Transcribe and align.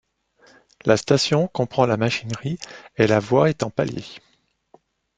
La 0.83 0.97
station 0.97 1.47
comprend 1.47 1.85
la 1.85 1.95
machinerie 1.95 2.57
et 2.95 3.05
la 3.05 3.19
voie 3.19 3.49
est 3.51 3.61
en 3.61 3.69
palier. 3.69 4.03